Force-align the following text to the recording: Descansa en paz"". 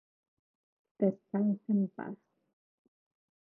Descansa 1.03 1.69
en 1.75 1.83
paz"". 1.97 2.17